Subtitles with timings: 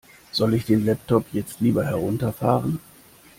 [0.31, 2.79] Soll ich den Laptop jetzt lieber herunterfahren?